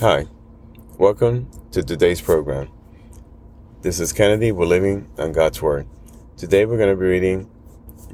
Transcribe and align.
Hi, 0.00 0.26
welcome 0.98 1.48
to 1.70 1.80
today's 1.80 2.20
program. 2.20 2.68
This 3.82 4.00
is 4.00 4.12
Kennedy. 4.12 4.50
We're 4.50 4.64
living 4.64 5.08
on 5.16 5.30
God's 5.32 5.62
Word. 5.62 5.86
Today 6.36 6.64
we're 6.64 6.78
going 6.78 6.88
to 6.90 6.96
be 6.96 7.06
reading 7.06 7.48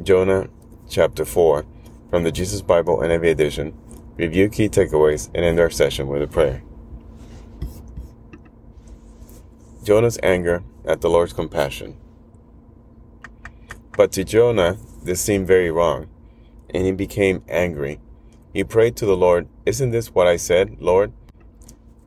Jonah 0.03 0.49
chapter 0.87 1.25
4 1.25 1.65
from 2.11 2.25
the 2.25 2.33
Jesus 2.33 2.61
Bible 2.61 2.99
NIV 2.99 3.31
edition, 3.31 3.79
review 4.17 4.51
key 4.51 4.69
takeaways, 4.69 5.31
and 5.35 5.45
end 5.45 5.59
our 5.59 5.71
session 5.71 6.09
with 6.09 6.21
a 6.21 6.27
prayer. 6.27 6.63
Jonah's 9.83 10.19
anger 10.23 10.63
at 10.85 11.01
the 11.01 11.09
Lord's 11.09 11.33
compassion. 11.33 11.97
But 13.97 14.13
to 14.13 14.25
Jonah, 14.25 14.77
this 15.03 15.23
seemed 15.23 15.47
very 15.47 15.71
wrong, 15.71 16.09
and 16.69 16.85
he 16.85 16.93
became 16.93 17.43
angry. 17.49 18.01
He 18.53 18.63
prayed 18.63 18.97
to 18.97 19.07
the 19.07 19.17
Lord, 19.17 19.49
Isn't 19.65 19.93
this 19.93 20.15
what 20.15 20.27
I 20.27 20.37
said, 20.37 20.77
Lord, 20.81 21.13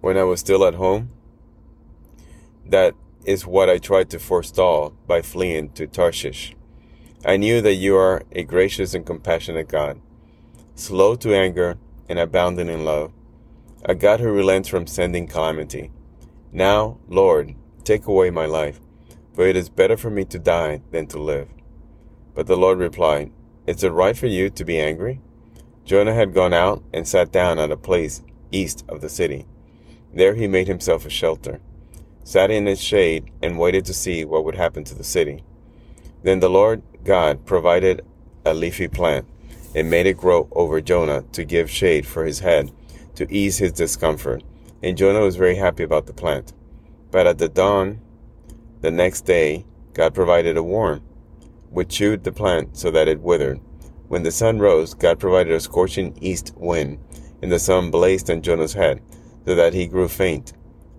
when 0.02 0.18
I 0.18 0.24
was 0.24 0.40
still 0.40 0.66
at 0.66 0.76
home? 0.76 1.10
That 2.66 2.96
is 3.24 3.46
what 3.46 3.70
I 3.70 3.78
tried 3.78 4.10
to 4.10 4.20
forestall 4.20 4.94
by 5.08 5.22
fleeing 5.22 5.70
to 5.74 5.88
Tarshish. 5.88 6.56
I 7.24 7.38
knew 7.38 7.62
that 7.62 7.76
you 7.76 7.96
are 7.96 8.24
a 8.32 8.44
gracious 8.44 8.96
and 8.96 9.06
compassionate 9.06 9.68
God, 9.68 10.02
slow 10.74 11.16
to 11.18 11.36
anger 11.36 11.78
and 12.10 12.18
abounding 12.18 12.68
in 12.68 12.84
love, 12.84 13.14
a 13.86 13.94
God 13.94 14.20
who 14.20 14.32
relents 14.32 14.68
from 14.68 14.88
sending 14.88 15.28
calamity. 15.28 15.92
Now, 16.52 16.98
Lord, 17.08 17.56
take 17.84 18.08
away 18.08 18.32
my 18.32 18.48
life, 18.48 18.80
for 19.34 19.46
it 19.46 19.56
is 19.56 19.70
better 19.70 19.98
for 19.98 20.10
me 20.10 20.26
to 20.26 20.40
die 20.40 20.82
than 20.92 21.06
to 21.08 21.20
live. 21.20 21.48
But 22.34 22.48
the 22.48 22.58
Lord 22.58 22.80
replied, 22.80 23.32
Is 23.68 23.84
it 23.84 23.90
right 23.90 24.18
for 24.18 24.28
you 24.28 24.50
to 24.50 24.66
be 24.66 24.80
angry? 24.80 25.22
Jonah 25.86 26.14
had 26.14 26.34
gone 26.34 26.54
out 26.54 26.84
and 26.94 27.08
sat 27.08 27.32
down 27.32 27.60
at 27.60 27.72
a 27.72 27.78
place 27.78 28.24
east 28.52 28.84
of 28.90 29.02
the 29.02 29.10
city. 29.10 29.46
There 30.14 30.36
he 30.36 30.48
made 30.48 30.68
himself 30.68 31.06
a 31.06 31.10
shelter, 31.10 31.62
sat 32.24 32.52
in 32.52 32.68
its 32.68 32.82
shade, 32.82 33.32
and 33.42 33.58
waited 33.58 33.86
to 33.86 33.94
see 33.94 34.26
what 34.26 34.44
would 34.44 34.56
happen 34.56 34.84
to 34.86 34.96
the 34.96 35.04
city. 35.04 35.44
Then 36.24 36.40
the 36.40 36.50
Lord 36.50 36.84
God 37.04 37.46
provided 37.46 38.06
a 38.46 38.54
leafy 38.54 38.88
plant 38.88 39.28
and 39.74 39.90
made 39.90 40.06
it 40.06 40.18
grow 40.18 40.48
over 40.52 40.82
Jonah 40.82 41.24
to 41.32 41.46
give 41.46 41.70
shade 41.70 42.06
for 42.06 42.26
his 42.26 42.40
head, 42.40 42.72
to 43.16 43.32
ease 43.32 43.58
his 43.58 43.72
discomfort. 43.72 44.44
And 44.84 44.98
Jonah 44.98 45.22
was 45.22 45.36
very 45.36 45.56
happy 45.56 45.84
about 45.84 46.08
the 46.08 46.14
plant. 46.14 46.54
But 47.10 47.28
at 47.28 47.38
the 47.38 47.50
dawn 47.50 48.02
the 48.82 48.92
next 48.92 49.22
day, 49.22 49.66
God 49.94 50.14
provided 50.14 50.58
a 50.58 50.64
worm 50.64 51.02
which 51.70 51.90
chewed 51.90 52.24
the 52.24 52.32
plant 52.32 52.78
so 52.78 52.92
that 52.92 53.08
it 53.08 53.22
withered. 53.22 53.60
When 54.08 54.24
the 54.24 54.32
sun 54.32 54.60
rose, 54.60 54.94
God 54.94 55.20
provided 55.20 55.54
a 55.54 55.60
scorching 55.60 56.18
east 56.20 56.54
wind, 56.58 57.00
and 57.42 57.52
the 57.52 57.60
sun 57.60 57.92
blazed 57.92 58.30
on 58.30 58.42
Jonah's 58.42 58.74
head, 58.74 59.02
so 59.46 59.56
that 59.56 59.74
he 59.74 59.88
grew 59.88 60.08
faint. 60.08 60.54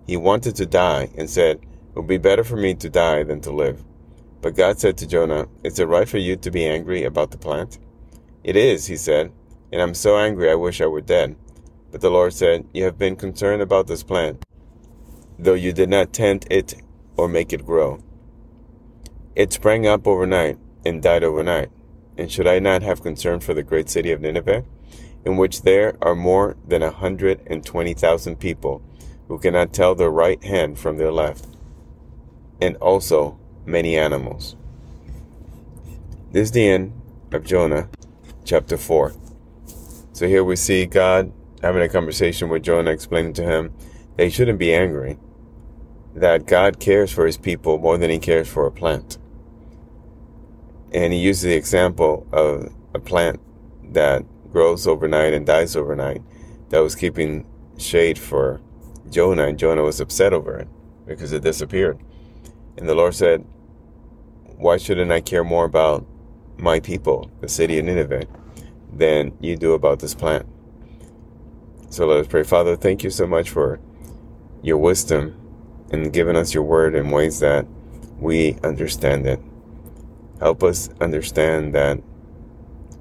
He 0.05 0.17
wanted 0.17 0.55
to 0.55 0.65
die, 0.65 1.09
and 1.17 1.29
said, 1.29 1.57
It 1.57 1.95
would 1.95 2.07
be 2.07 2.17
better 2.17 2.43
for 2.43 2.57
me 2.57 2.73
to 2.75 2.89
die 2.89 3.23
than 3.23 3.41
to 3.41 3.51
live. 3.51 3.83
But 4.41 4.55
God 4.55 4.79
said 4.79 4.97
to 4.97 5.07
Jonah, 5.07 5.47
Is 5.63 5.79
it 5.79 5.87
right 5.87 6.07
for 6.07 6.17
you 6.17 6.35
to 6.35 6.51
be 6.51 6.67
angry 6.67 7.03
about 7.03 7.31
the 7.31 7.37
plant? 7.37 7.79
It 8.43 8.57
is, 8.57 8.87
he 8.87 8.97
said, 8.97 9.31
and 9.71 9.81
I'm 9.81 9.93
so 9.93 10.17
angry 10.17 10.51
I 10.51 10.55
wish 10.55 10.81
I 10.81 10.85
were 10.85 11.01
dead. 11.01 11.35
But 11.91 12.01
the 12.01 12.11
Lord 12.11 12.33
said, 12.33 12.67
You 12.73 12.83
have 12.83 12.97
been 12.97 13.15
concerned 13.15 13.61
about 13.61 13.87
this 13.87 14.03
plant, 14.03 14.45
though 15.39 15.53
you 15.53 15.71
did 15.73 15.89
not 15.89 16.13
tend 16.13 16.45
it 16.51 16.75
or 17.15 17.27
make 17.27 17.53
it 17.53 17.65
grow. 17.65 18.03
It 19.35 19.53
sprang 19.53 19.87
up 19.87 20.05
overnight 20.05 20.59
and 20.85 21.01
died 21.01 21.23
overnight. 21.23 21.69
And 22.17 22.31
should 22.31 22.47
I 22.47 22.59
not 22.59 22.83
have 22.83 23.01
concern 23.01 23.39
for 23.39 23.53
the 23.55 23.63
great 23.63 23.89
city 23.89 24.11
of 24.11 24.21
Nineveh, 24.21 24.63
in 25.25 25.37
which 25.37 25.61
there 25.61 25.97
are 26.01 26.15
more 26.15 26.57
than 26.67 26.81
a 26.81 26.91
hundred 26.91 27.41
and 27.47 27.65
twenty 27.65 27.93
thousand 27.93 28.39
people 28.39 28.81
who 29.27 29.39
cannot 29.39 29.73
tell 29.73 29.95
their 29.95 30.09
right 30.09 30.43
hand 30.43 30.77
from 30.77 30.97
their 30.97 31.11
left, 31.11 31.47
and 32.61 32.75
also 32.77 33.37
many 33.65 33.97
animals? 33.97 34.55
This 36.31 36.47
is 36.47 36.51
the 36.51 36.67
end 36.67 36.93
of 37.31 37.45
Jonah, 37.45 37.89
chapter 38.43 38.77
4. 38.77 39.13
So 40.13 40.27
here 40.27 40.43
we 40.43 40.55
see 40.55 40.85
God 40.85 41.31
having 41.61 41.81
a 41.81 41.89
conversation 41.89 42.49
with 42.49 42.63
Jonah, 42.63 42.91
explaining 42.91 43.33
to 43.33 43.43
him 43.43 43.73
he 44.17 44.29
shouldn't 44.29 44.59
be 44.59 44.73
angry, 44.73 45.17
that 46.13 46.45
God 46.45 46.79
cares 46.79 47.11
for 47.11 47.25
his 47.25 47.37
people 47.37 47.79
more 47.79 47.97
than 47.97 48.09
he 48.09 48.19
cares 48.19 48.47
for 48.47 48.67
a 48.67 48.71
plant. 48.71 49.17
And 50.91 51.11
he 51.13 51.19
uses 51.19 51.43
the 51.43 51.55
example 51.55 52.27
of 52.31 52.71
a 52.93 52.99
plant 52.99 53.39
that 53.93 54.23
grows 54.53 54.87
overnight 54.87 55.33
and 55.33 55.45
dies 55.45 55.75
overnight 55.75 56.21
that 56.69 56.79
was 56.79 56.95
keeping 56.95 57.45
shade 57.77 58.17
for 58.17 58.61
Jonah, 59.09 59.47
and 59.47 59.59
Jonah 59.59 59.83
was 59.83 59.99
upset 59.99 60.31
over 60.31 60.57
it 60.57 60.67
because 61.05 61.33
it 61.33 61.43
disappeared. 61.43 61.99
And 62.77 62.87
the 62.87 62.95
Lord 62.95 63.13
said, 63.15 63.45
Why 64.57 64.77
shouldn't 64.77 65.11
I 65.11 65.19
care 65.19 65.43
more 65.43 65.65
about 65.65 66.05
my 66.57 66.79
people, 66.79 67.29
the 67.41 67.49
city 67.49 67.79
of 67.79 67.85
Nineveh, 67.85 68.27
than 68.91 69.35
you 69.41 69.57
do 69.57 69.73
about 69.73 69.99
this 69.99 70.15
plant? 70.15 70.47
So 71.89 72.07
let 72.07 72.19
us 72.21 72.27
pray. 72.27 72.43
Father, 72.43 72.75
thank 72.75 73.03
you 73.03 73.09
so 73.09 73.27
much 73.27 73.49
for 73.49 73.79
your 74.61 74.77
wisdom 74.77 75.35
and 75.91 76.13
giving 76.13 76.35
us 76.35 76.53
your 76.53 76.63
word 76.63 76.95
in 76.95 77.09
ways 77.09 77.39
that 77.39 77.67
we 78.17 78.57
understand 78.63 79.27
it. 79.27 79.39
Help 80.39 80.63
us 80.63 80.89
understand 81.01 81.75
that 81.75 81.99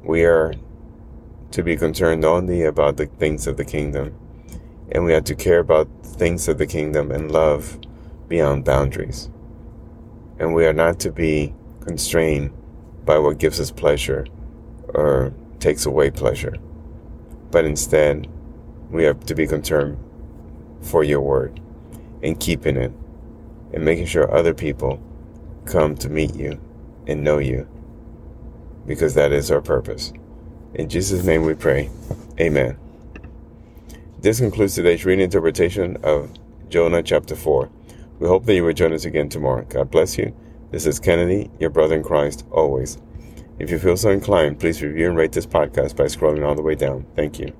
we 0.04 0.24
are 0.24 0.52
to 1.52 1.62
be 1.62 1.76
concerned 1.76 2.24
only 2.24 2.64
about 2.64 2.96
the 2.96 3.06
things 3.06 3.46
of 3.46 3.56
the 3.56 3.64
kingdom, 3.64 4.14
and 4.90 5.04
we 5.04 5.12
have 5.12 5.24
to 5.24 5.34
care 5.34 5.58
about 5.58 5.88
things 6.02 6.48
of 6.48 6.58
the 6.58 6.66
kingdom 6.66 7.10
and 7.10 7.30
love 7.30 7.78
beyond 8.28 8.64
boundaries. 8.64 9.30
And 10.38 10.54
we 10.54 10.66
are 10.66 10.72
not 10.72 10.98
to 11.00 11.12
be 11.12 11.54
constrained 11.80 12.52
by 13.04 13.18
what 13.18 13.38
gives 13.38 13.60
us 13.60 13.70
pleasure 13.70 14.26
or 14.88 15.32
takes 15.60 15.86
away 15.86 16.10
pleasure, 16.10 16.56
but 17.50 17.64
instead, 17.64 18.28
we 18.90 19.04
have 19.04 19.20
to 19.26 19.34
be 19.34 19.46
concerned 19.46 19.98
for 20.80 21.04
your 21.04 21.20
word 21.20 21.60
and 22.22 22.40
keeping 22.40 22.76
it 22.76 22.92
and 23.72 23.84
making 23.84 24.06
sure 24.06 24.34
other 24.34 24.54
people 24.54 25.02
come 25.64 25.96
to 25.96 26.08
meet 26.08 26.34
you 26.34 26.60
and 27.06 27.22
know 27.22 27.38
you 27.38 27.68
because 28.86 29.14
that 29.14 29.32
is 29.32 29.50
our 29.50 29.60
purpose. 29.60 30.12
In 30.74 30.88
Jesus' 30.88 31.24
name 31.24 31.44
we 31.44 31.52
pray. 31.52 31.90
Amen. 32.40 32.78
This 34.20 34.40
concludes 34.40 34.74
today's 34.74 35.04
reading 35.04 35.24
interpretation 35.24 35.98
of 36.02 36.30
Jonah 36.70 37.02
chapter 37.02 37.36
4. 37.36 37.68
We 38.20 38.26
hope 38.26 38.46
that 38.46 38.54
you 38.54 38.64
will 38.64 38.72
join 38.72 38.94
us 38.94 39.04
again 39.04 39.28
tomorrow. 39.28 39.66
God 39.68 39.90
bless 39.90 40.16
you. 40.16 40.34
This 40.70 40.86
is 40.86 40.98
Kennedy, 40.98 41.50
your 41.60 41.68
brother 41.68 41.96
in 41.96 42.02
Christ, 42.02 42.46
always. 42.50 42.96
If 43.58 43.70
you 43.70 43.78
feel 43.78 43.98
so 43.98 44.10
inclined, 44.10 44.60
please 44.60 44.82
review 44.82 45.08
and 45.08 45.16
rate 45.16 45.32
this 45.32 45.44
podcast 45.44 45.94
by 45.94 46.04
scrolling 46.04 46.46
all 46.46 46.54
the 46.54 46.62
way 46.62 46.74
down. 46.74 47.04
Thank 47.14 47.38
you. 47.38 47.52